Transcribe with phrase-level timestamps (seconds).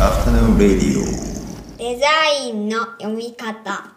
[0.00, 1.04] Afternoon Radio.
[1.78, 2.06] デザ
[2.44, 3.94] インの読み方。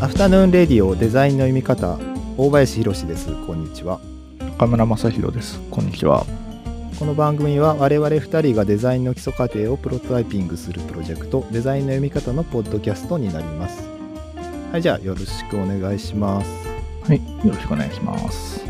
[0.00, 1.98] アフタヌーンレディオデザインの読み方。
[2.36, 3.28] 大林博です。
[3.46, 4.00] こんにちは。
[4.56, 5.60] 岡村正宏です。
[5.70, 6.26] こんにちは。
[6.98, 13.99] この番組は我々2人がデザインの基礎過程をプロトタイピングするプロジェクトデザインの読み方のポッドキャストになります
[14.70, 16.48] はいじゃあよろしくお願いします。
[17.02, 18.64] はい、よろしくお願いします。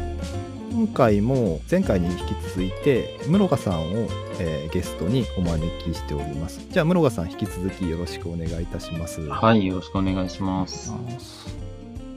[0.73, 4.09] 今回も前回に引き続いて室賀さんを、
[4.39, 6.67] えーゲストにお招きしております。
[6.71, 9.21] じゃあ室賀さん引き続きよろしくお願いいたします。
[9.21, 10.95] はい、よろしくお願いします。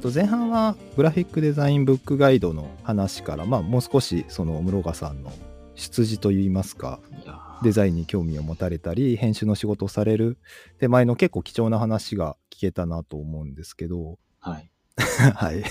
[0.02, 5.34] と前半はグラフィックデザインブックガイドの話から、まあ、もう少しその室賀さんの
[5.76, 7.00] 出自といいますか。
[7.22, 10.38] いやデザインに興味を持たれたり編集の仕事をされる。
[10.80, 14.20] 手前の結構貴重な話が聞けたなと思うんですけど。
[14.40, 14.70] はい。
[15.36, 15.64] はい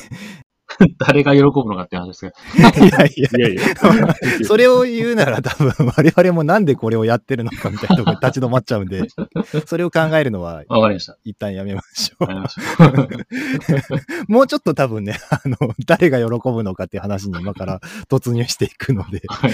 [0.98, 2.32] 誰が喜ぶのかって話ですが。
[2.58, 3.62] いやいやいやいや。
[4.44, 9.06] それを言うなら多分我々もなんでこれをやってるのかみたいなところに立ち止まっちゃうんで
[9.66, 11.18] それを考えるのはわかりました。
[11.24, 12.24] 一旦やめましょ。
[12.24, 19.52] うもうちょっと多分ねあの誰が喜ぶのかっていう話に今から突入していくのではい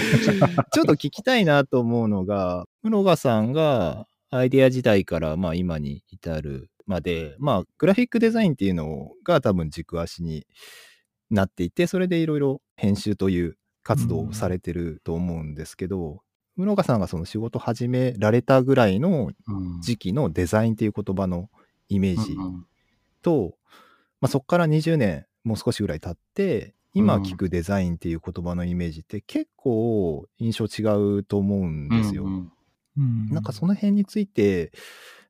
[0.71, 10.45] ちょっと聞きたいなと思うのが、室賀さんがアイデア時代からまあ今に至るまで、まあグラフィックデザインっていうのが多分軸足に
[11.29, 16.21] なっていて、それでいろいろ編集という活動をされてると思うんですけど、
[16.55, 19.81] 室賀さんがその仕事始められたぐらいのうん。
[19.81, 21.49] 時期のデザインっていう言葉の
[21.87, 22.65] イメージうんうん。
[23.21, 23.55] と、
[24.21, 32.25] まあ、そこから20年もう少しぐらい経って今聞くデザインっていう言葉のイメージって結構印象違うと思うんですよ。
[32.25, 33.29] うん。
[33.29, 34.71] なんかその辺について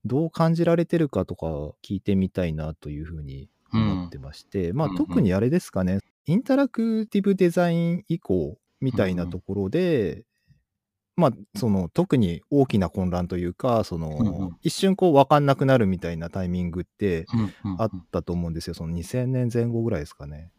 [0.05, 1.45] どう感じられてるかとか
[1.85, 4.97] 聞いてみたいなというふうに思ってまして、まあうんうん。
[4.97, 5.99] 特にあれですかね。
[6.25, 10.23] インタラクティブデザイン以降みたいなところで、
[11.15, 17.25] まあその特に大きな混乱というかその、一瞬こう分かんなくなるみたいなタイミングって
[17.77, 18.73] あったと思うんですよ。
[18.73, 20.49] その2000年前後ぐらいですかね。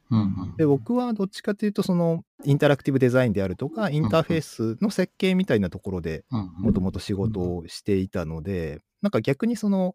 [0.59, 9.95] で僕はどっちかというとそのインタラクティブデザインであるとかインターフェースの設計みたいなところでうんもともと仕事をしていたので、なんか逆にその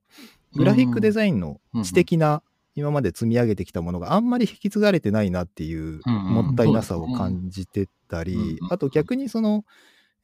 [0.56, 2.42] グラフィックデザインの知的な
[2.75, 9.63] 今まで積み上げてきたものがあんまり引き継がれてないなっていうもったいなさを感じてたり、あと逆にその、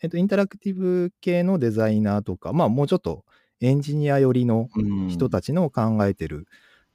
[0.01, 3.23] えっと、インタラクティブ系のデザイナーとかまあもうちょっと
[3.61, 6.45] エンジニア寄りのうん人たちの考えてる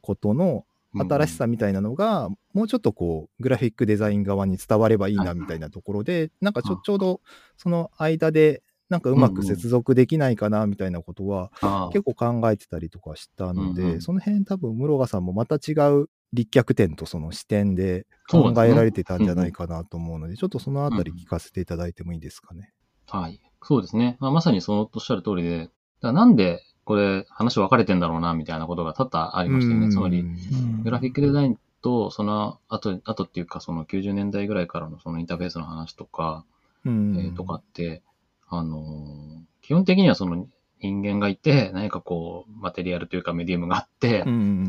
[0.02, 7.20] ことの新しさみたいなのが、もうちょっとこうグラフィックデザイン側に伝わればいいなみたいなところで、なんかちょはいちょうど
[7.56, 11.50] その間でなんかうまく接続できないかなみたいなことは
[11.92, 14.00] 結構考えてたりとかしたので、うんうん。
[14.00, 22.72] その辺多分室賀さんもまた違う立脚点とその視点で考えられてたんじゃないかなと思うので、ちょっとそのあたり聞かせていただいてもいいですかね。
[23.08, 23.40] はい。
[23.62, 24.16] そうですね。
[24.20, 25.70] まあ、まさにそのおっしゃる通りで、
[26.00, 29.88] だなんでこれ話分かれてんだろうな、みたいなことが多々ありましたよね。
[29.90, 30.24] つまり、
[30.84, 36.44] グラフィックデザインと、その後、後っていうか、その90年代ぐらいからのそのインターフェースの話とか、
[36.84, 37.16] うん。
[37.18, 38.04] えーとかって、
[38.48, 40.46] あのー基本的にはその
[40.80, 44.22] 人間がいて、何かこう、マテリアルというかメディウムがあって、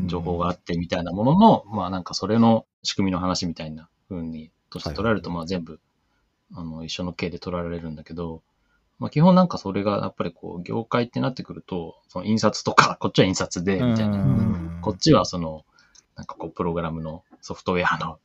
[0.06, 5.78] 情報があってみたいなものの、まあなんかそれの仕組みの話みたいな風に、として取られると、まあ全部、
[6.52, 8.42] あの、一緒の形で取られるんだけど、
[8.98, 15.64] まあ基本なんかそれがやっぱりこう、業界ってなってくると、その印刷とか、 こっちは印刷で、みたいな、こっちはその、
[16.16, 18.18] なんかこう、プログラムのソフトウェアの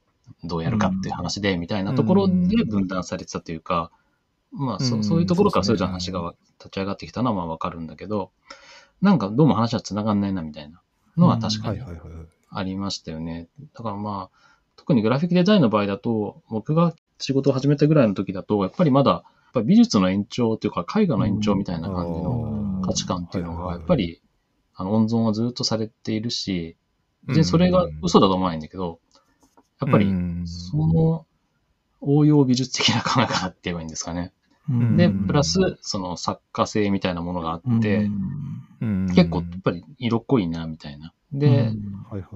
[0.44, 3.92] どうやるかっていう話で、みたいなところで分断されてたというか、
[4.54, 8.32] まあそ、そういうところからそそうういう話が立ち上がってきたのはまあわかるんだけど、
[9.02, 10.82] なんかどうも話は繋がんないなみたいな
[11.18, 11.82] のは確かに。
[12.56, 13.50] ありましたよね。
[13.74, 14.38] だからまあ、
[14.76, 24.22] 特にグラフィックデザインの場合だと、僕が仕事を始めたぐらいの時だと、やっぱりまだ、やっぱり美術の延長というか、絵画の延長みたいな感じの価値観っていうのが、やっぱり、
[24.76, 26.78] あの、温存はずっとされているし、
[27.26, 29.00] 別にそれが嘘だと思わないんだけど、
[29.80, 30.14] やっぱり、
[30.46, 31.26] その
[32.02, 34.34] 応用美術的な考え方って言えばいいんですかね。
[34.70, 35.28] で、うん。
[35.28, 38.10] プラス、その作家性みたいなものがあって、
[38.82, 39.08] うん。
[39.14, 41.14] 結構やっぱり色濃いな、みたいな。
[41.32, 41.74] で、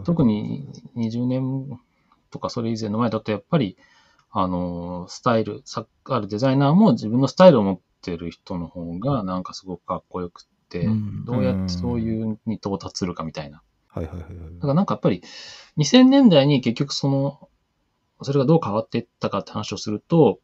[0.04, 1.80] 特に20年
[2.30, 3.78] とかそれ以前の前だとやっぱり、
[4.32, 11.26] あの、スタイル、作あるデザイナーも自分のスタイルを持ってる人の方がなんかすごくかっこよくって、うん。
[11.26, 13.62] どうやってそういうに到達するかみたいな。
[13.88, 14.56] はいはいはいはい。
[14.56, 15.24] だからなんかやっぱり
[15.78, 17.50] 2000年代に結局その、
[18.22, 20.40] それがどう変わっていったかって話をすると、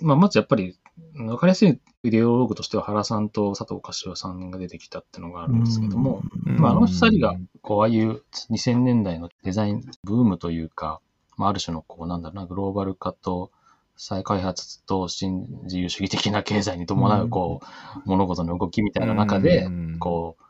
[0.00, 0.78] まあまずやっぱり
[1.26, 6.60] わかりやすいイデオローグとしては原さんと佐藤柏さんが出てきたっていうのがあるんですけども、うん。
[6.60, 11.00] まあ、あの二人が、こう、ああいう2000年代のデザインブームというか、
[11.36, 13.50] まあ、ある種の、こう、なんだろうな、グローバル化と
[13.96, 19.98] 再開発と新自由主義的な経済に伴う、こう、物事の動きみたいな中でう、ん。
[19.98, 20.42] こう、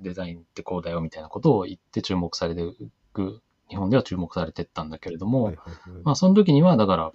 [0.00, 5.52] デザインってこうだよみたいなことを言って注目されていく、日本では注目されてったんだけれども、
[6.04, 7.12] まあ、その時には、だから、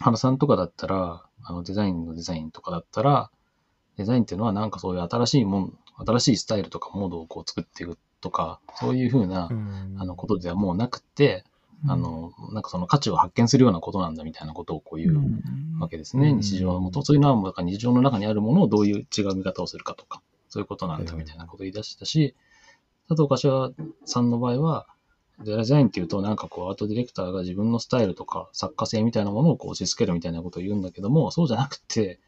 [0.00, 3.30] 原さんとかだったら、あの、デザインのデザインとかだったら、
[3.96, 9.96] デザインっていうのはなんかそういう新しいもん、新しいスタイルとかモードをこう作っていくとか、そういうふうな、うん。
[9.98, 11.44] あの、ことではもうなくて、
[11.88, 16.30] あの、なんかその価値を発見するようなことなんだみたいなことをこう言うわけですね。
[16.30, 16.40] うん。
[16.40, 22.36] 日常のもと、そういうのはもう日常の中にあるものをどういう違う見方をするかとか、そういうことなんだみたいなことを言い出したし、
[23.08, 23.72] 佐藤柏
[24.04, 24.86] さんの場合は、
[25.42, 32.18] デザインっていうと、なんかこう、アートディレクターが自分のスタイルとか作家性みたいなものをこう押し付けるみたいなことを言うんだけども、そうじゃなくて、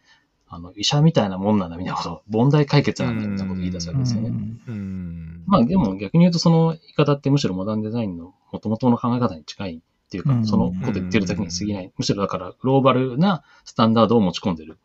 [0.46, 4.31] あの、医者みたいなもんなんだみたいなこと、問題解決なんだみたいなことを言い出すわけですよね。
[4.69, 5.43] うん。
[5.46, 10.46] まあでも逆に言うとその言い方ってむしろモダンデザインの元々の考え方に近いっていうかう、ん。
[10.46, 11.93] そのこと言ってるだけに過ぎない。
[11.96, 14.78] むしろだからグローバルなスタンダードを持ち込んでる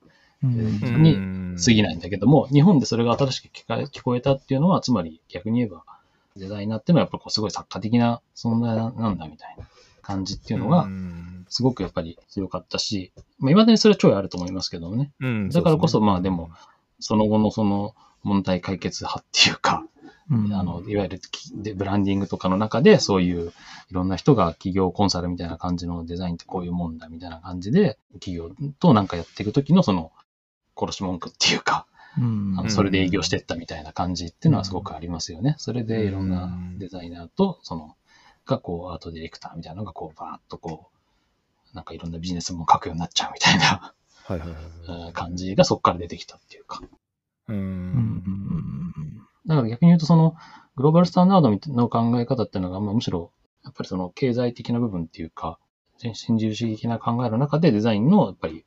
[0.43, 1.03] うん。
[1.03, 5.83] にうん過ぎないんだけども、日本でそれが新しく聞か聞こえたっていうのは、つまり逆に言えば
[6.39, 9.67] デザイナーっていうのはやっぱこうすごい作家的な存在なんだみたいな
[10.01, 11.45] 感じっていうのがん。
[11.49, 15.11] すごくやっぱり強かったし、まあ未だにそれは超あると思いますけどもね。
[15.19, 16.49] うんだからこそまあでも、
[16.99, 19.85] その後のその問題解決派っていうか、
[20.29, 20.53] うん。
[20.53, 23.51] あの、いわゆるきでブランディングとかの中で、そういう
[23.89, 30.11] いろんな人が企業コンサルみたいな感じのデザインってこういうもんだみたいな感じで、企業となんかやっていくときのその、
[30.79, 31.98] 殺し文句っていうか、うん
[32.57, 35.55] あのそれで営業してったみたいな感じっていうのはすごくありますよね。
[35.57, 37.95] それでいろんなデザイナーと、その、
[38.45, 40.89] がこう、アートディレクターみたいなのがこう、バーッとこ
[41.73, 43.93] う、なんかいろんなビジネスも書くようになっちゃうみたいな。
[44.25, 46.81] はいはいはいうん感じがそこから出てきたっていうか。
[47.47, 47.59] ううん。
[47.59, 48.23] ん
[49.47, 50.35] だから逆に言うと、その、
[50.75, 53.31] グローバルスタンダードの考え方っていうのが、まあ、むしろ、
[53.63, 55.59] やっぱりその経済的な部分っていうか、
[55.97, 58.65] 新自由主義的な考えの中でデザインの、やっぱり、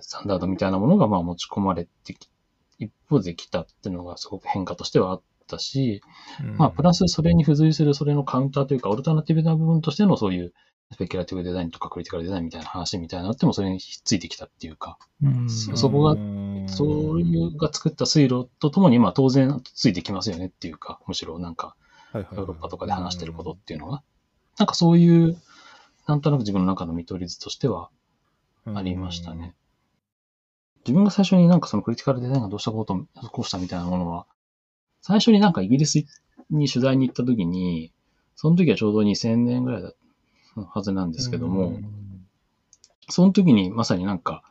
[0.00, 2.28] スタンダードみたいなものが、まあ、持ち込まれてき、
[2.78, 6.02] 一方できたっていうのがすごく変化としてはあったし、
[6.56, 10.52] まあ、プラスそれに付随するそれのカウンターというか、オルタナティブな部分としてのそういう、
[10.92, 16.14] スペキュラティブデザインとかクリティカルデザインみたいな話みたいなのってもそれにひっついてきたっていうか、うんそそこが
[16.68, 21.74] そういうが作った水路とともに、まあ当然ついてきますよねっていうか、むしろなんか
[22.14, 24.02] ヨーロッパとかで話してることっていうのが、
[24.58, 25.36] なんかそういう、
[26.06, 27.90] なんとなく自分の中の見取り図としては
[28.72, 29.54] ありましたね。。
[30.86, 32.94] 自分が最初になんかそのクリティカルデザインがどうしたこと、
[33.32, 34.26] こうしたみたいなものは、
[35.02, 36.04] 最初になんかイギリス
[36.50, 37.92] に取材に行った時に、
[38.36, 39.92] その時はちょうど2000年ぐらいだ
[40.64, 41.80] はずなんですけども、
[43.08, 44.42] その時にまさになんか、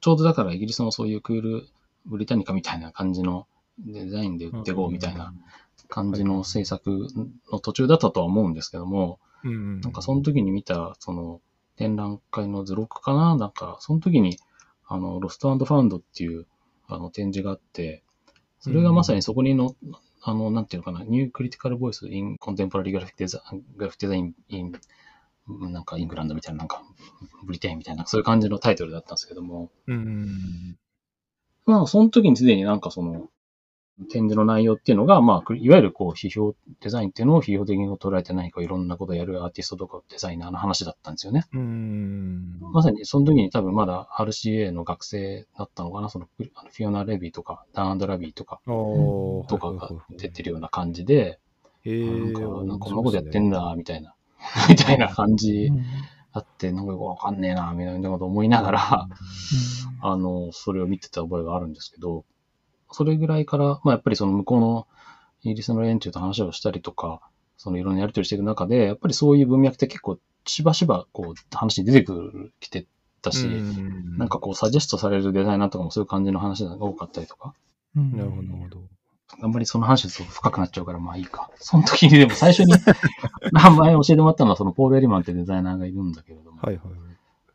[0.00, 1.68] ちょうどだからイギリスのそういうクール
[2.06, 3.46] ブリタニカみたいな感じの
[3.78, 5.32] デザインで売っていこうみたいな
[5.88, 7.08] 感じの制作
[7.50, 11.40] の途中だったとは思うんですけども、うん、なんかその時に見た、その
[11.76, 14.38] 展覧会の図録かななんか、その時に、
[14.86, 16.46] あの、ロストファウンドっていう、
[16.86, 18.02] あの、展示があって、
[18.60, 19.74] それがまさにそこにの、
[20.22, 24.72] あの、なんていうのかな、ニュークリティカルボイスインコンテンポラリーグラフィックデザイン、グラフィックデザインイン、
[25.70, 26.82] なんかイングランドみたいな、なんか、
[27.44, 30.78] ブリテンみたいな、そういう感じのタイトルだったんですけども、うん。
[31.66, 33.28] まあ、その時にすでになんかその、
[34.10, 41.44] 展示の内容っていうのが、まあ、いわゆるこう、批評、デザインっていうのを批評的に捉えて何かいろんなことをやるアーティストとかデザイナーの話だったんですよね。
[41.52, 42.58] うん。
[42.60, 51.38] まさにその時に多分まだ RCA の学生だったのかな、そのフィオナ・レビーとか、ダン・ラビーとか、とかが出てるような感じで、
[51.84, 54.14] なんか、ーなんかこんなことやってんだ、みたいな、
[54.68, 55.70] みたいな感じ
[56.32, 59.08] あって、なんかよくわかんねえな、みたいなこと思いながら、
[60.00, 62.24] あの、それを見てた覚えがあるんですけど、
[62.90, 64.86] それぐらいから、まあやっぱりその向こうの
[65.42, 67.20] イギリスの連中と話をしたりとか、
[67.56, 72.86] そのいろんなやり取りしていく中で、やっぱりそういう文脈って結構しばしばこう話に出てくる、きて
[73.22, 77.54] たし、うんなんかこうサジェストされるデザイナーとかもそういう感じの話が多かったりとか、
[77.96, 78.82] うんなるほど、なるほど。
[79.42, 81.50] あんまりその話すと深くなっちゃうからまあいいか。
[81.56, 82.74] その時にでも最初に
[83.52, 86.84] 名前教えてもらったのはそのポール・エリマンってデザイナーがいるんだけれども、はいはい。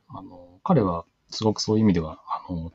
[0.09, 2.71] あの、彼はすごくそういう意味では、あの、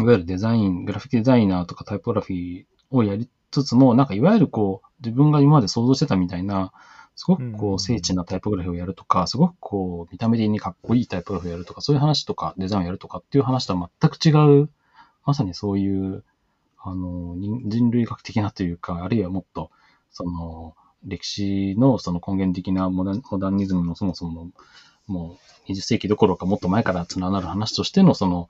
[0.00, 6.72] いわゆるデザイン、グラフィックデザイナーとかタイポグラフィーをやりつつも、なんかいわゆるこう、自分が今まで想像してたみたいな、
[7.16, 14.70] すごくこう精緻なタイポグラフィーをやるとか、すごくこう、見た目的にかっこいいタイポグラフィーをやるとか、そういう話とか、デザインをやるとかっていう話とは全く違う、
[15.26, 16.22] まさにそういう、
[16.80, 19.70] あの、人人類学的なというか、あるいはもっと、
[20.10, 24.50] その、歴史のその根源的なモダンモダニズムのそもそも、
[25.08, 25.38] も
[25.68, 28.48] う20世紀どころかもっと前からつながる話としてのその、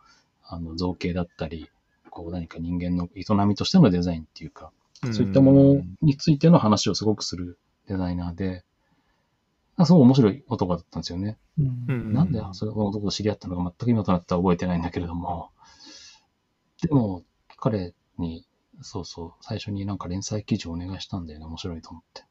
[0.48, 1.70] あの造形だったり、
[2.10, 4.72] こう何か人間の営みとしてのデザインっていうか、
[5.12, 8.64] そういったものについての話をすごくするデザイナーで、
[9.84, 11.38] すごい面白い男だったんですよね。
[11.58, 15.50] うんなんでその男と知り合ったのか全く今となっては覚えてないんだけれども。
[16.82, 17.24] でも、
[17.56, 18.46] 彼に、
[18.82, 21.46] そうそう、最初になんか連載記事をお願いしたんだよね。
[21.46, 22.24] 面白いと思って。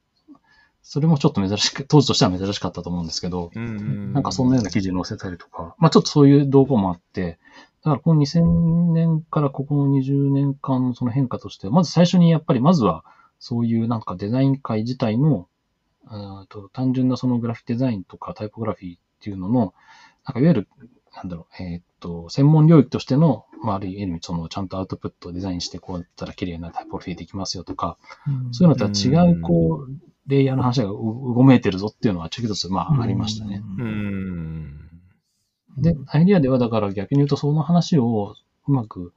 [0.81, 7.39] それもちょっと珍しく、当時としては珍しかったと思うんですけど、うんなんかそんなような記事載せたりとか、まあちょっとそういう動向もあって、
[7.87, 13.05] だからこの2000年からここの20年間のその変化として、まず最初にやっぱりまずは
[13.39, 15.47] そういうなんかデザイン界自体の、
[16.09, 19.73] うんと単純なそのグラフィックデザインとかタイポグラフィーっていうのの、
[20.25, 20.67] なんかいわゆる、
[21.15, 27.97] なんだろう、えーっと、専門領域としての、まあある意味そのちゃんとアウトプットをデザインしてこうやったら綺麗なタイポグラフィーできますよとか、
[28.51, 29.91] そういうのとは違う、こう、
[30.27, 33.63] レイヤーの話がううごめいてるぞっていうのは、ちょっとずつ、まあ、ありましたね。
[33.79, 34.86] うん。
[35.77, 38.35] で、アイディアではだから逆に言うとその話を
[38.67, 39.13] うまく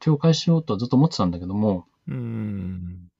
[0.00, 3.10] 境界しようとはずっと思ってたんだけども、うん。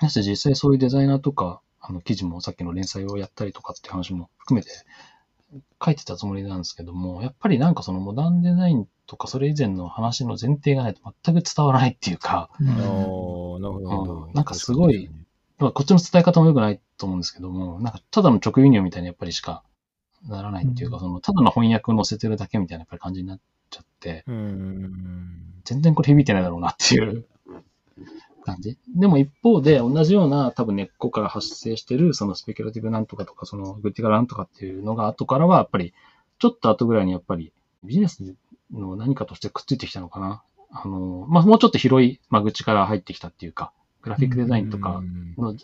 [0.00, 4.70] なして実際そういうデザイナーとか、あの記事もさっきの連載をやったりとかっていう話も含めて
[5.84, 14.32] 書いてたつもりなんですけども、やっぱりなんかそのモダンデザインとかそれ以前の話の前提がないと全く伝わらないっていうか、ああ、なるほどん。
[14.32, 15.10] なんかすごい
[15.58, 19.62] まあこっちの伝え方も良くないと思うんですけども、なんかただの直輸入みたいにやっぱりしか
[20.28, 24.92] ならないっていうか、うんそのただの翻訳を載せてるだけみたいなやっぱり感じになっちゃって、うん。
[25.64, 27.24] 全然これ響いてないだろうなっていう
[28.44, 28.78] 感じ。
[28.94, 35.92] でも一方で同じような多分根っこから発生してるそのスペキュラティブなんとかとかそのグッティカルなんとかっていうのが後からはやっぱり
[36.38, 37.52] ちょっと後ぐらいにやっぱり
[37.84, 38.34] ビジネス
[38.72, 40.42] の何かとしてくっついてきたのかな。
[40.72, 45.02] あの、まあ、もうちょっと広い間口から入ってきたっていうか、グラフィックデザインとか
[45.36, 45.54] の、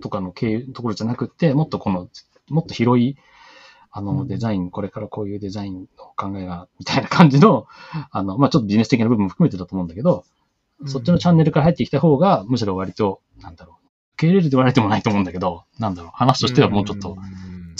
[0.00, 2.08] とかの経由ところじゃなくて、もっとこの、
[2.48, 3.16] もっと広い、
[3.96, 4.28] あの、うん。
[4.28, 7.66] デザイン、これからこういうデザインの考えが、みたいな感じの、
[8.10, 10.24] あの、まあ、ちょっとビジネス的な部分も含めてだと思うんだけど、
[10.86, 13.86] そっちのチャンネルから入ってきた方が、むしろ割と、なんだろう、
[14.16, 17.16] 受け入れると言われてもないと思うんだけど、なんだろう、話としてはもうちょっと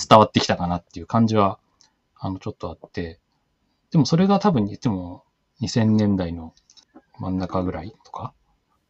[0.09, 1.59] 伝わってきたかなっていう感じは、
[2.17, 3.19] あの、ちょっとあって、
[3.91, 5.25] でもそれが多分言っても
[5.61, 6.55] 2000年代の
[7.19, 8.33] 真ん中ぐらいとか、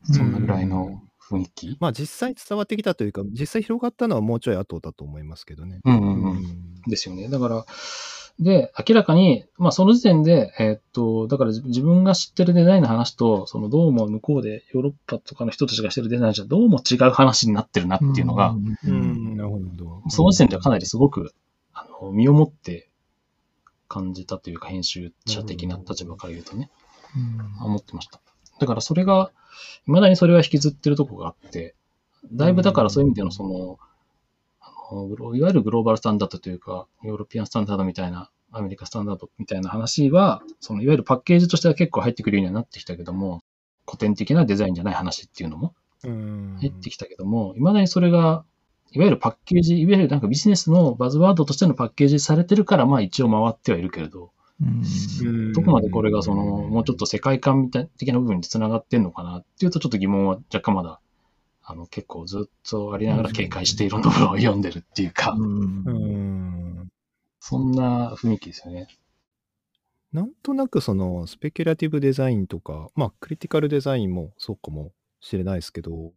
[0.04, 1.00] そんなぐらいの
[1.30, 1.76] 雰囲気？
[1.80, 5.80] まあ実際伝わってきたというか、実際広がったのはもうちょい後だと思いますけどね。
[5.84, 6.80] うんうんうん。
[6.86, 7.28] ですよね。
[7.28, 7.64] だから、
[8.40, 18.50] で、明らかに、まあその時点で、えーっと、だから自自分が知ってるデザインの話と、そのどうも向こうでヨーロッパとかの人たちがしてるデザインじゃどうも違う話になってるなっていうのが、
[18.84, 20.02] うん、なるほど。
[20.08, 21.32] その時点ではかなりすごく、
[21.72, 22.90] あの、身をもって
[23.86, 26.70] 感じたというか、編集者的な立場から言うとね、
[27.62, 28.20] 思ってました。
[28.58, 29.30] だからそれが、
[29.86, 31.74] 未だにそれは引きずってるとこがあって、
[32.32, 33.78] だいぶだからそういう意味でのその、
[34.60, 43.42] あのグロいわゆるグローバルスタンダードというか、ヨーロピアンスタンダードみたいな、アメリカスタンダードみたいな話は、そのいわゆるパッケージとしては結構入ってくるようにはなってきたけども、
[43.86, 46.56] 古典的なデザインじゃない話っていうのもうん。
[46.60, 48.44] 入ってきたけども、未だにそれが、
[48.92, 54.30] いわゆるパッケージ、いわゆるなんかビジネスのバズワードとしてのパッケージされてるから、まあ一応回ってはいるけれど、
[54.60, 55.52] うん。
[55.52, 61.00] どこまでこれがその、もうちょっと世界観みたい的な部分につながってんのかなっていうと、ちょっと疑問は若干まだ、
[61.62, 66.88] あの、結構ずっとありながら警戒していろんなものを読んでるっていうか、 うん。
[67.40, 68.88] そんな雰囲気ですよね。
[70.12, 76.12] なんとなくそのスペキュラティブデザインとか、まあクリティカルデザインもそうかもしれないですけど、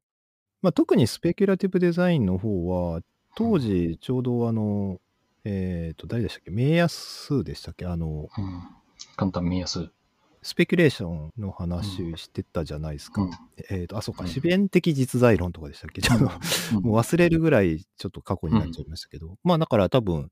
[0.61, 3.01] まあ特にスペキュラティブデザインの方は、
[3.35, 4.99] 当時ちょうどあの、
[5.43, 6.51] えっ、と、誰でしたっけ？
[6.51, 7.85] 名安でしたっけ？
[7.85, 8.63] あの、うん。
[9.15, 9.91] 簡単見やすい。
[10.41, 13.21] スペキュレーションの話してたじゃないですか。
[13.23, 13.31] うん。
[13.69, 14.27] えっ、と、あ、そうか、うん。
[14.27, 16.01] 自弁的実在論とかでしたっけ？
[16.01, 16.25] ちょっと、
[16.81, 20.29] もう忘れるぐらいちょっと過去になっちゃいましたけど、まあだから多分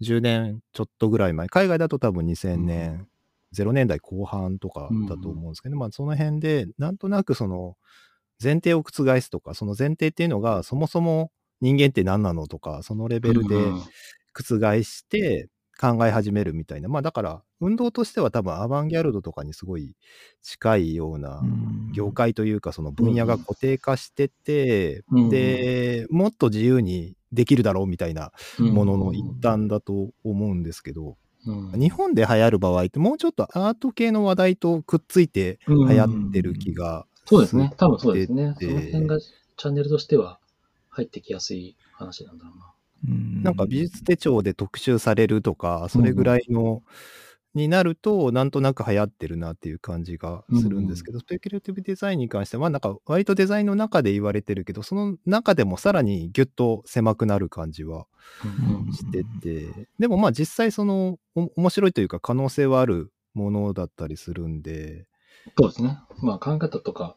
[0.00, 3.08] 10年ちょっとぐらい前、海外だと多分2000年、
[3.54, 7.76] 0年代後半とかだと思うんですけど、まあその辺でなんとなくその
[8.42, 13.82] 前提を覆すとか、その前提っていうのがそもそも人間って何なのとか、そのレベルでうん
[14.42, 15.48] 覆して
[15.80, 16.88] 考え始めるみたいな。
[16.88, 19.96] まあだから運動としては多分アバンギャルドとかにすごい
[20.42, 21.42] 近いような
[21.94, 31.18] 業界というかその分野が固定化してて、うんでもっと自由にできるだろうみたいなものの一うん端だと思うんですけど、うん
[31.72, 37.72] 日本で流行る場合ってもうちょっとアート系の話題とくっついて流行ってる気がそうですね。
[37.76, 38.54] 多分そうですね。
[38.54, 40.40] そでの辺がチャンネルとしては
[40.88, 42.72] 入ってきやすい話なんだろうな。
[43.04, 46.82] なんか美術手帳で特集されるとか、それぐらいの、
[47.54, 58.06] になると、なんとなく流行ってるなっていう感じがするんですけど、スペキュラティブデザインに関しては、まあなんか割とデザインの中で言われてるけど、その中でもさらにギュッと狭くなる感じは
[58.44, 65.06] うんしてて、でもまあ実際そのお面白いというか可能性はあるものだったりするんで、
[65.58, 65.98] そうですね。
[66.22, 67.16] まあ考え方とか、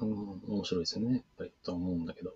[0.00, 1.14] うん面白いですよね。
[1.14, 2.32] やっぱりとは思うんだけど。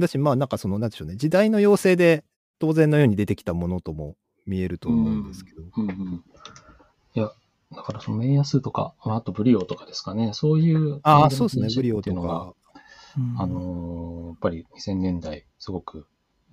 [0.00, 2.24] だしまあなんかそのなんでしょうね、時代の要請で
[2.58, 5.62] 当然のように出てきたものとも見えると思うんですけど。
[5.76, 6.24] うんうん、
[7.14, 7.30] いや、
[7.74, 12.52] だからそのメイヤスとか、あとブリオとかですかね、そういうああ、そうですね、ブリオっていうのが、
[13.38, 16.06] あのー、やっぱり2000年代、すごく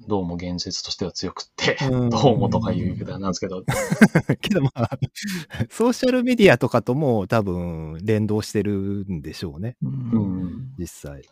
[0.08, 1.78] どうも言説としては強くって、
[2.10, 3.64] どうもとかいう言い方なんですけど。
[4.42, 4.90] けどまあ、
[5.70, 9.78] ソーシャルメディアとかとも多分連動してるんでしょうね。
[9.82, 11.24] うん、実際。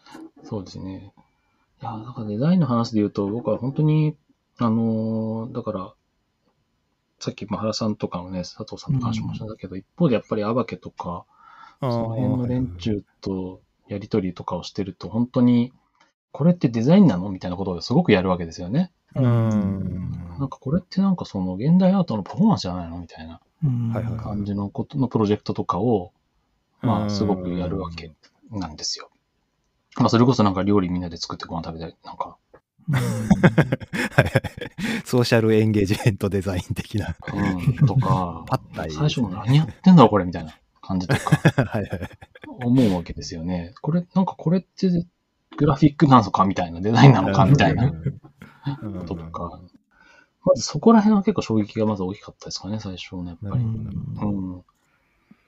[0.44, 1.14] そうですね。
[1.82, 4.16] いや、だからデザインの話で言うと、僕は本当に、
[4.58, 5.94] あのー、だから、
[7.20, 11.26] さっき原さんとかのね、佐藤さんの話もしたんだけど、うん、一方でやっぱりアバケとか、
[11.80, 15.74] その辺の連中とやりとりとかをしてると、本当に、
[16.32, 17.30] これってデザインなの？
[17.30, 18.94] みたいなことをすごくやるわけですよね。
[19.16, 20.12] うん。
[20.40, 23.00] なんかこれってなんかその現代アートのパフォーマンスじゃないの？
[23.00, 23.42] みたいな
[24.16, 26.14] 感じのことのプロジェクトとかを、
[26.82, 28.14] まあすごくやるわけ
[28.50, 29.11] なんですよ。
[29.98, 32.38] まあそれこそなんか料理みんなで作ってご飯食べたり、なんか。
[35.06, 37.16] ソーシャルエンゲージメントデザイン的な。
[37.34, 42.10] うん、とか、最初何やってんだろこれみたいな感じとか、はいはい、
[42.46, 43.74] 思うわけですよね。
[43.82, 44.90] これ、なんかこれって
[45.58, 49.60] グラフィックなのかみたいな、デザインなのかみたいなこととか。
[50.44, 53.64] まずそこら辺は結構衝撃がまず大きかったですかね、最初ね、やっぱり。
[53.64, 54.64] うん。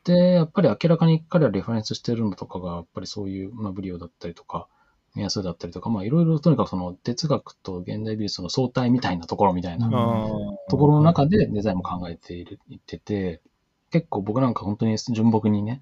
[0.03, 4.67] で、やっぱり明らかに彼はレファレンスしてるのとかが、やっぱりそういう、まあ、ブリオだったりとか、
[5.15, 9.87] 目安だったりとか、まあいろいろとにかくその哲学と現代美術の相対みたいなところみたいな
[10.69, 13.41] ところの中でデザインも考えている、言ってて、
[13.91, 15.81] 結構僕なんか本当に純朴にね、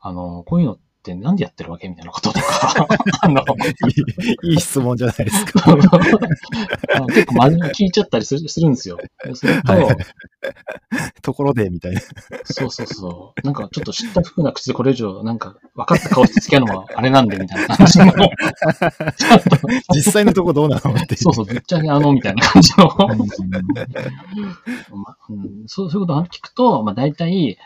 [0.00, 2.86] あの、こういうのってなんでやってるわけみたいなこととか、
[3.22, 3.42] あの
[4.42, 5.76] いい質問じゃないですか。
[7.08, 8.98] 結構真面目に聞いちゃったりするするんですよ。
[9.34, 9.96] すると、はい、
[11.22, 12.00] ところで、みたいな。
[12.44, 13.46] そうそうそう。
[13.46, 18.12] なんかちょっと知った服な口でこれ以上、なんか分かった顔して付き合うのもあれなんで、みたいな感じの。
[19.94, 21.16] 実際のとこどうなのって。
[21.16, 22.88] そうそう、ぶっちゃけあの、みたいな感じの。
[24.96, 27.58] まうん、そうそういうことを聞くと、まあ大体、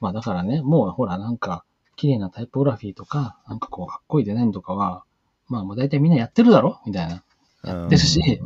[0.00, 1.64] まあだからね、もうほらなんか、
[1.96, 5.04] 綺麗なタイポグラフィーとか、なんかこう、かっこいいデザインとかは、
[5.48, 6.80] まあ、もう大体みんなやってるだろ？
[6.86, 7.22] みたいな。
[7.64, 8.40] やってるし、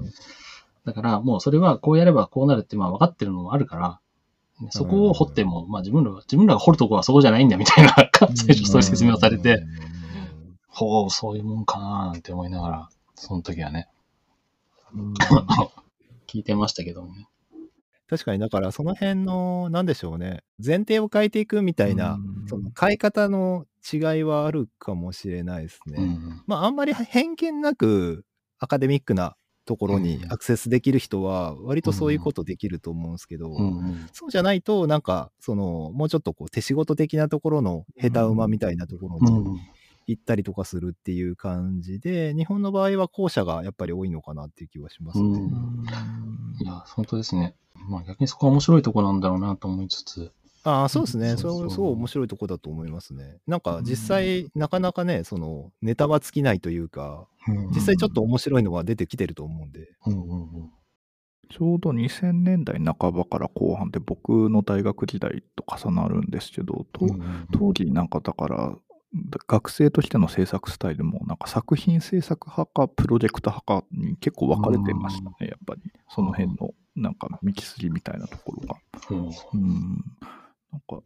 [0.86, 4.00] だからもうそれはこうやればこうなるってまあ分かってるのもあるから、
[4.70, 7.94] そこを掘っても、まあ自分らが、自分らが掘るとこはそこじゃないんだみたいな、
[8.34, 9.62] 最初そういう説明をされて、
[10.68, 13.88] ほう、そういうもんかななんて思いながら、その時はね、
[16.26, 17.28] 聞いてましたけどね。
[18.10, 22.18] 確かに、だからその辺の、なんでしょうね、前提を変えていくみたいな、
[22.48, 25.98] その変え方の違いはあるかもしれないですね。
[26.48, 28.24] まあ、あんまり偏見なく
[28.58, 33.56] アカデミックなところにアクセスできる人は、割とそういうことできると思うんですけど、
[34.12, 39.60] そうじゃないと、なんか、その、もうちょっとこう手仕事的なところの下手馬みたいなところに
[40.08, 45.40] 行ったりとかするっていう感じで、日本の場合は後者がやっぱり多いのかなっていう気はしますね。
[46.60, 47.54] いや、本当ですね。
[47.88, 50.30] まあ逆にそこは面白いとこなんだろうなと思いつつ。
[50.62, 51.36] ああ、そうですね。
[51.38, 53.38] それすごい面白いとこだと思いますね。
[53.46, 57.26] なんか実際、なかなかね、そのネタは尽きないというか、
[57.74, 59.88] 実際ちょっと面白いのが出てきてると思うんで。
[61.48, 68.76] ちょうど2000年代半ばから後半で僕の大学時代と重なるんですけど、当時なんかだから
[69.46, 75.82] 学生としての制作スタイルもなんか作品制作派かプロジェクト派かに結構分かれてましたね、やっぱり。
[76.08, 78.76] その辺のなんか道筋みたいなところが。
[79.10, 80.04] うん。
[80.72, 81.02] なんか、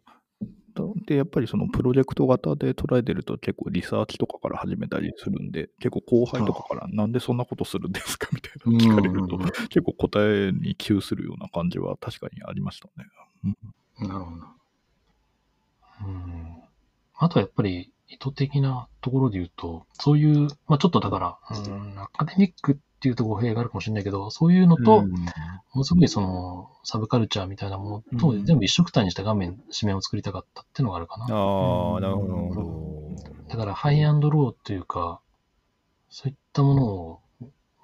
[1.06, 9.38] で、やっぱりそのプロジェクト型で捉えてると結構リサーチとかから始めたりするんで、結構後輩とかからなんでそんなことするんですかみたいな聞かれると、
[9.68, 13.06] 結構答えに窮するような感じは確かにありましたね。
[14.00, 14.36] うん、なるほど。
[16.06, 16.56] うん。
[17.16, 25.08] あとはやっぱり意図的なところで言うと、そういう、まあちょっとだから、うん、アカデミックっていうと語弊があるかもしれないけど、そういうのと、も
[25.74, 31.24] のすごいその、サブカルチャーみたいなものと、全部一色体にした画面、紙面を作りたかったっていうのがあるかな。
[31.24, 33.14] ああ、なるほど。
[33.48, 35.20] だから、ハイアンドローっていうか、
[36.08, 37.20] そういったものを、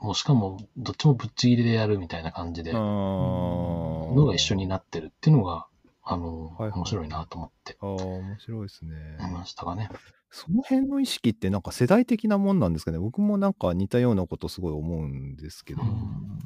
[0.01, 5.67] もうしかも、どっちもぶっちぎりでやるみたいな感じで、のが一緒になってるっていうのが、
[6.13, 7.77] あの、はいはい、面白いなと思って。
[7.81, 8.97] ああ、面白いですね。
[9.21, 9.89] 思いましたかね。
[10.31, 12.99] その辺の意識ってなんか世代的なもんなんですかね。
[12.99, 15.83] 僕もなんか似たようなことすごい思うんですけど、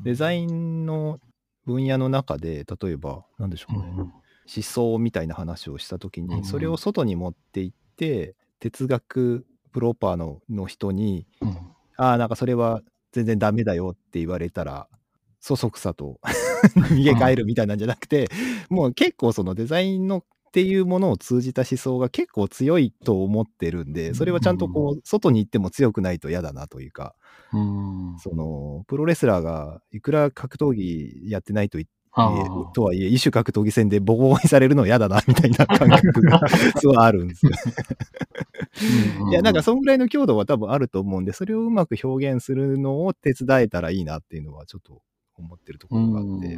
[0.03, 1.19] デザインの
[1.65, 4.13] 分野の中で、例えば、なんでしょうね、思
[4.63, 11.27] 想みたいな話をした時に、それを外に持っていって、哲学プロパーのの人に、
[11.97, 14.89] ああ、なんかそれは全然ダメだよって言われたら、
[15.41, 16.21] そそくさと
[16.75, 18.29] 逃げ帰るみたいなんじゃなくて、
[18.71, 20.23] もう結構そのデザインのっ
[20.55, 27.17] ていうものを通じた思想が結構強いと思ってるんで、それはちゃんとこう、外に行っても強くないと嫌だなというか、
[27.53, 28.17] うん。
[28.21, 31.93] その、プロレスラーがいくら格闘技やってないと言って、
[32.73, 36.41] とはいえ、異種格闘技戦でボコボコにされるの嫌だな、みたいな感覚が
[36.79, 37.53] すごいあるんですよ。
[39.31, 45.03] いや、なんかそんぐらいの強度は多分あると思うんで、それをうまく表現するのを手伝えたらいいなっていうのはちょっと
[45.35, 46.57] 思ってるところがあって、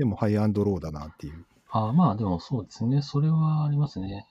[0.00, 1.44] でもハイアンドローだなっていう。
[1.70, 3.02] あまあでもそうですね。
[3.02, 4.26] それはありますね。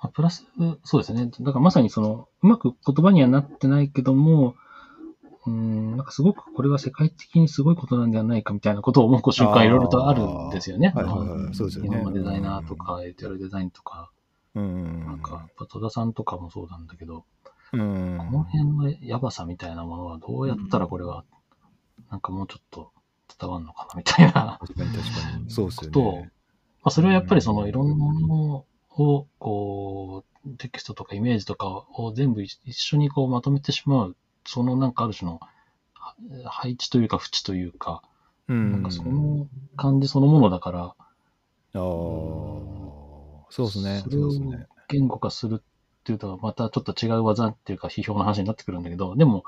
[0.00, 0.46] まあ、プラス、
[0.84, 1.28] そうですね。
[1.40, 4.54] だからまさにその、うまく言葉にはなってないけども、
[5.48, 10.92] うん、なんかすごくこれは世界的にすごいことなんではないかみたいなことを思う瞬間いろいろとあるんですよね。
[10.94, 11.90] はいはいはい、そうですよね。
[11.90, 14.12] 日本のデザイナーとか、エテルデザインとか、
[14.54, 17.24] うん、なんか、戸田さんとかもそうなんだけど、
[17.72, 21.24] うん、この辺のやばさみたいなものはどうやったらこれは、
[22.12, 22.92] なんかもうちょっと
[23.40, 24.58] 伝わるのかなみたいな。
[24.60, 25.50] 確かに確かに。
[25.50, 26.30] そうですよね。
[26.82, 28.64] まあ、それはやっぱりそのいろんなもの
[28.96, 35.40] を、こう、テキストとかイメージとかを全部一緒にこうまとめてしまう、そのなんかある種の
[36.46, 38.02] 配置というか縁というか、
[38.48, 39.46] うん、なんかその
[39.76, 44.00] 感じそのものだから、ああ、そうですね。
[44.02, 44.30] それを
[44.88, 49.44] 言語化するっていうと、またちょっと違う技っていうか批評の話になってくるんだけど、でも、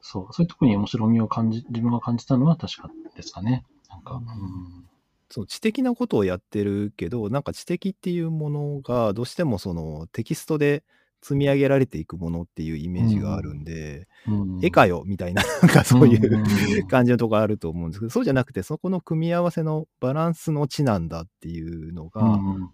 [0.00, 3.64] そう、そういうとこに面白みを感じ、自分が感じたのは確かですかね。
[3.88, 4.84] なんか、うん、
[5.30, 10.84] そう知的なことをやってるけどなんか知的っていうものがどうしてもそのテキストで
[11.20, 22.22] 積み上げられていくものっていうイメージがあるんで、うん、絵かよみたいななんかそういう感じのとこあると思うんですけどそうじゃなくてそこの組み合わせのバランスの知なんだっていうのが、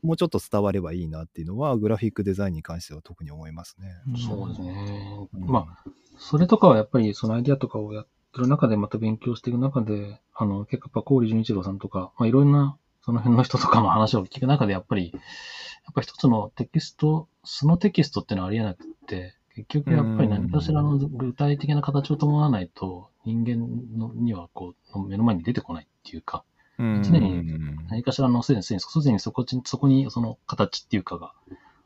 [0.02, 3.94] もうちょっと伝わればいいなっていうのはグラフィックデザインに関しては特に思いますね。
[4.28, 5.28] そうですね。
[5.32, 26.44] まあそれとかはやっぱりそのアイディアとかをやってる中でまた勉強していく中で、あの、結構やっぱ郡淳一郎さんとか、まあいろんなその辺の人とかの 話を聞く中でやっぱり、やっぱ一つのテキスト、そのテキストっていうのはありえなくて、結局やっぱり何かしらの具体的な形を伴わないと人間のにはこう目の前に出てこないっていうか、
[26.76, 27.44] 常に
[27.88, 28.74] 何かしらのすでにすで
[29.12, 31.34] にそこそこにその形っていうかが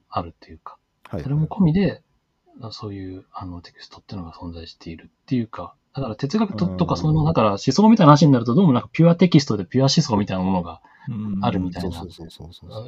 [0.09, 0.79] あるっていうか、
[1.11, 2.03] それも込みで
[2.73, 10.81] そういうあのテキストっていうのが存在しているっていうか、だから哲学とかその、だから思想みたいな話になると、どうもなんかピュアテキストでピュア思想みたいなものが
[11.41, 11.91] あるみたいな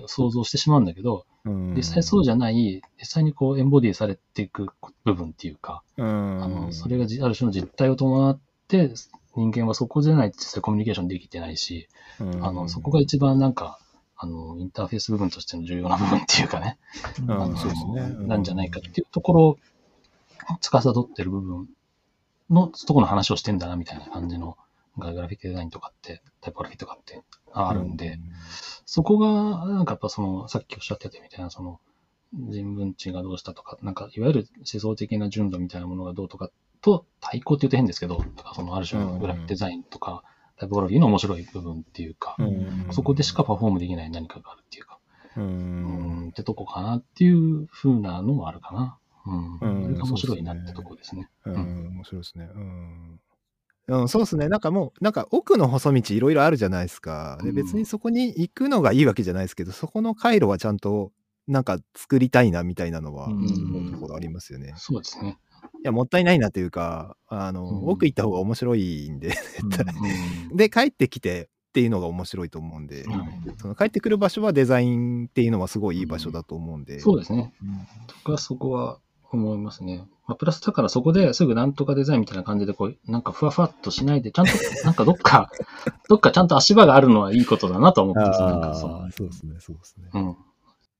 [0.06, 4.68] 想像してしまうんだけど、実際そうじゃない、実際にこうエンボディされていく
[5.04, 8.92] 部分っていうか、あのそれがある種の実態を伴って、
[9.36, 13.78] 人間はそこじゃないと実際コミュニケーションできてないし、あのそこが一番なんか、
[14.22, 16.76] あの、インターフェース部分としての重要な部分っていうかね、
[17.16, 18.26] そうですね。
[18.26, 19.58] なんじゃないかっていうところを
[20.60, 21.68] 司ってる部分
[22.50, 24.58] のとこの話をしてんだなみたいな感じの
[24.98, 28.18] グラフィックデザインとかって、タイポグラフィーとかってあるんで、
[28.84, 31.80] そこが、なんかやっぱその、さっきおっしゃってたみたいな、その、
[32.34, 36.50] 人文知がどうしたとか、なんか、いわゆる思想的な純度みたいなものがどうとか
[36.82, 40.22] と対抗って言うと変ですけど、とかそのある種のグラフィックデザインとか、
[40.60, 42.36] タイポグラフィーの面白い部分っていうか、
[42.90, 44.98] そこでしかパフォームできない何かがあるっていうか、
[45.38, 48.98] うん、ってとこかなっていうふうなのもあるかな。
[49.26, 49.82] うん。
[49.84, 51.30] それが面白いなってとこですね。
[51.46, 52.50] うん、面白いですね。
[52.54, 53.20] うん。
[53.88, 54.48] うん、そうですね。
[54.48, 57.38] なんかもう、なんか奥の細道いろいろあるじゃないですか。
[57.42, 61.10] で、別にそこに行くのがいいわけじゃないですけど、そこの回路はちゃんと、
[61.48, 64.74] なんか作りたいなみたいなのは、思うところありますよね。
[64.76, 65.38] そうですね。
[65.82, 69.86] いや、もったいないなというか、あの、奥行った方が面白いんで、 絶対。
[70.54, 73.04] で、帰ってきてっていうのが面白いと思うんで、
[73.58, 77.00] その帰ってくる場所はデザインっていうのはすごいいい場所だと思うんで。
[77.00, 77.54] そうですね。
[78.24, 78.98] 僕はそこは
[79.30, 80.06] 思いますね。
[80.26, 84.52] まあ、プラスだからそこですぐなんとかデザインみたいな感じで、こう、なんかふわふわっとしないで、ちゃんと、
[84.84, 85.50] なんかどっか、
[86.08, 88.40] どっかちゃんと足場があるのはいいことだなと思ってます。
[88.40, 90.08] なんかそうそうですね、そうですね。
[90.12, 90.36] うん。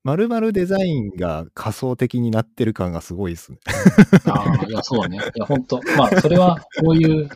[0.03, 3.59] まるまるデザインが仮想的になってる感がすごいですね。
[4.25, 5.17] ああ、いや、そうだね。
[5.17, 7.29] いや、本当まあ、それは、こういう、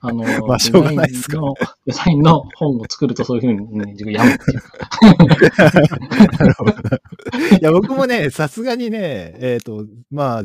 [0.00, 1.38] あの、 まあ、しょうがないですか。
[1.86, 4.90] デザインの本を作るとそういうふうに、ね、自分やむっていうか。
[6.38, 6.72] なるほど。
[6.72, 6.74] い
[7.62, 10.44] や、僕もね、さすがにね、えっ、ー、と、まあ、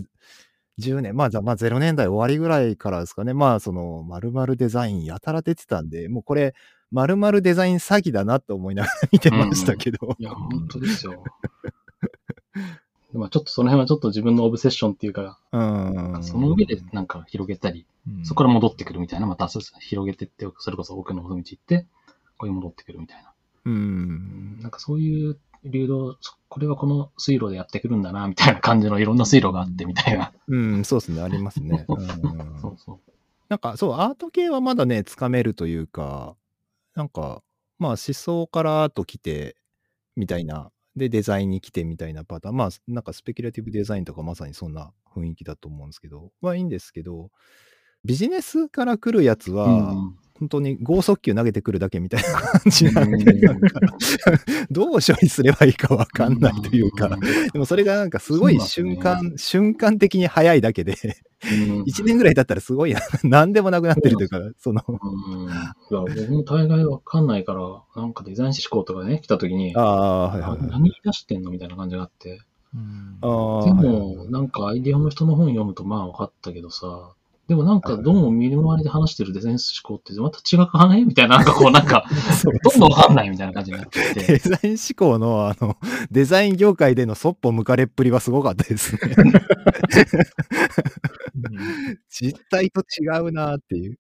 [0.80, 6.54] 10年、まあ、まあ、0年代終わりぐらいからですかね、まあ、その、〇〇デザインやたら出てたんで、もうこれ、
[6.92, 10.00] 〇〇デザイン詐欺だなと思いながら見てましたけど。
[10.02, 11.24] うん、いや、本当ですよ。
[13.14, 21.86] まあちょっとその辺はちょっと自分のオブセッションっていうか、うん、その上でなんか広げたり、うん、そこから戻ってくるみたいな、また広げてって、それこそ奥の細道行って、こ
[22.40, 23.34] こに戻ってくるみたいな。
[23.66, 24.60] うん。
[24.62, 26.18] なんかそういう流動、
[26.50, 30.34] これはこの水路でやってくるんだな、みたいな感じのいろんな水路があってみたいな。
[30.48, 31.86] うん、そうですね、ありますね。
[31.88, 32.08] うん、
[32.62, 33.12] そうそう。
[33.50, 36.36] なんかそう、アート系はまだね、つかめるというか、
[36.98, 37.44] なんか、
[37.78, 39.56] まあ思想からアート来て、
[40.16, 40.72] みたいな。
[40.96, 42.56] で、デザインに来てみたいなパターン。
[42.56, 47.30] まあ、なんかスペキュラティブデザインとかまさにそんな雰囲気だと思うんですけど、まあいいんですけど、
[48.04, 53.80] ビジネスから来るやつは、うん本当に剛速球投げてくるだけみたいな感じなんで、なんか
[54.70, 57.10] どう処理すればいいかわかんないというか、
[57.54, 60.96] でもそれがなんかすごい瞬間、瞬間的に早いだけで
[61.42, 64.82] 1年ぐらい経ったらすごい何でもなくなってるというか、その。
[64.82, 72.42] いや、僕も大概わかんないから、なんかデザイン思考とかね、来た時に、ああ、はいはい、何出してんのみたいな感じがあって。
[72.74, 72.80] で
[73.28, 77.14] も、なんかアイディアの人の本読むとまあ分かったけどさ、
[77.48, 81.06] でもなんかどうも身の回りで話してるデザイン思考ってまた違くはない？
[81.06, 82.04] みたいな、なんかこうなんか、
[82.44, 84.26] どんどんわかんないみたいな感じになってて。
[84.34, 85.78] デザイン思考のあの、
[86.12, 89.00] デザイン業界でのそっぽ向かれっぷりはすごかったですね。
[92.10, 93.98] 実態と違うなっていう。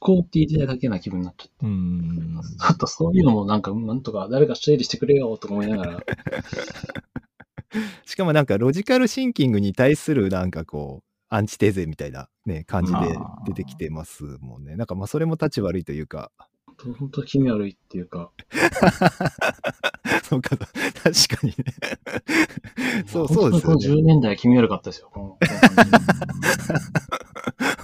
[0.00, 1.54] 思考って言いたいだけな気分になっちゃって。
[1.66, 2.40] うん。
[2.60, 6.00] あとそういうのもなんか、なんとか誰か整理してくれよとか思いながら。
[8.06, 12.98] しかもなんかロジカルシンキングに対するなんかこう、アンチテーゼみたいなね、感じで
[13.46, 14.76] 出てきてますもんね。
[14.76, 16.30] なんかまあそれも立ち悪いというか。
[16.98, 18.30] 本当気味悪いっていうか。
[20.22, 21.56] そうか、確かにね。
[23.06, 23.78] そうそうですよ、ね。
[23.78, 25.10] この10年代気味悪かったですよ。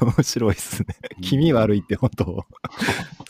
[0.02, 0.88] 面白いですね。
[1.22, 2.44] 気味悪いって本当、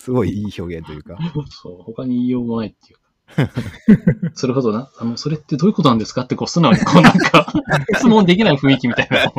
[0.00, 1.16] すごいいい表現というか。
[1.50, 2.98] そう、他に言いようもないっていう
[4.34, 7.52] それほどな、あの、それってどういうことなんですかってこう、素直にこうなんか、
[7.96, 9.30] 質問できない雰囲気みたいな。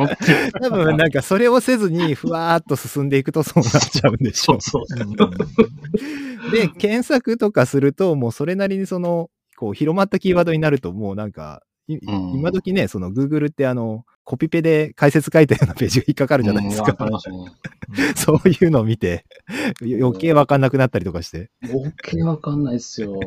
[0.60, 4.60] 多分なんかそれをせずに、ふわーっと進んでいくとそうなっちゃうんでしょう。
[4.62, 16.92] そうそうで、検索とかすると、もうそれなりにその、こう、広まったキーワードになると、もうなんか、今時ね、その Google ってあの、コピペで解説書いたようなページが引っかかるじゃないですか。
[16.92, 17.08] ね、
[18.16, 19.26] そういうのを見て、
[19.82, 21.50] 余計わかんなくなったりとかして。
[21.62, 23.20] 余計わかんないっすよ。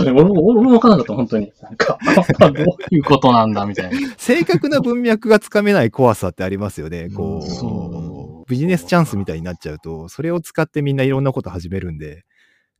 [0.00, 1.52] 俺も、俺もわかんなかった、本当に。
[1.62, 1.96] なんか、
[2.38, 4.14] どういうことなんだ、みたいな。
[4.18, 7.08] 正確な文脈がつかめない怖さってありますよね。
[7.10, 12.24] こう、ビジネスチャンスみたいになっちゃうと、それを使ってみんないろんなこと始めるんで、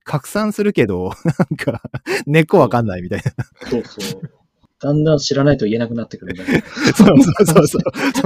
[0.04, 1.80] 拡散するけど、なんか、
[2.26, 3.68] 根っこわかんないみたいな。
[3.70, 4.41] そうそう。
[4.82, 6.34] だんだん知らないと言えなくなってくる
[6.92, 7.82] そうそうそうそう。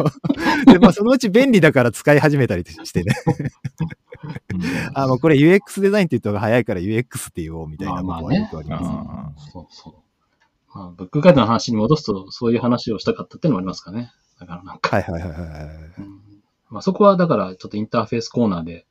[0.73, 3.14] で、まあそのうち便利だから使い始めたりしてね。
[4.95, 8.88] あ、もうこれ UX デザインって言った方が早いから UX って言おうみたいなことはよくあります、ね。
[8.88, 9.95] まあ、そうそう。
[10.75, 14.12] まあ、ブックガイドの話に戻すと、そういう話をしたかったっていうのもありますかね。
[14.40, 14.97] だからなんか。
[14.97, 15.40] はいはいはいはい、
[15.99, 16.21] うん。
[16.71, 18.87] まあそこはだから、ちょっとインターフェースコーナーで、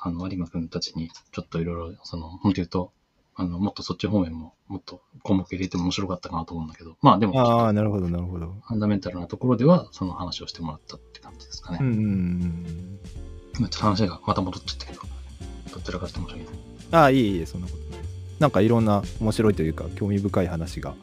[0.00, 2.92] あの、有馬くんたちに、ちょっといろいろ、その、本当言うと、
[3.36, 8.46] あの、もっとそっち方面も、もっと項目入れても面白かったかなと思うんだけど、まあでも、ああ、なるほど、なるほど。
[8.66, 11.78] ファンダメンタルなところでは、その話をしてもらったって感じですかね。
[11.80, 12.98] うん。
[13.56, 15.02] ちょっと話がまた戻っちゃったけど、
[15.72, 16.54] どちらかして申し訳ない。
[16.92, 18.40] ああ、いえいえ、そんなことないです。
[18.40, 20.94] なんかいろんな面白いというか、興味深い話が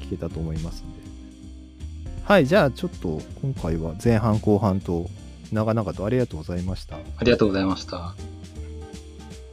[0.00, 1.06] 聞けたと思いますんで。
[2.24, 5.06] はい、じゃあちょっと今回は前半後半と
[5.52, 6.96] 長々とありがとうございました。
[6.96, 8.14] ありがとうございました。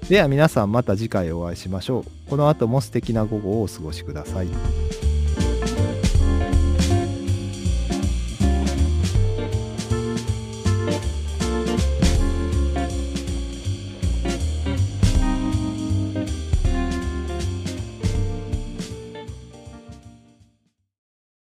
[0.10, 2.30] では皆さんまた次回お会いしましょう。
[2.30, 4.48] この後も素敵な午後をお過ごしください。